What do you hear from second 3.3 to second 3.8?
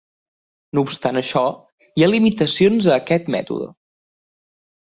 mètode.